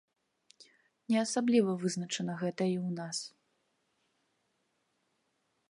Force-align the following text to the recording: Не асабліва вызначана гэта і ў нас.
Не 1.13 1.17
асабліва 1.25 1.71
вызначана 1.83 2.33
гэта 2.41 2.63
і 2.71 2.75
ў 2.79 2.89
нас. 3.01 3.17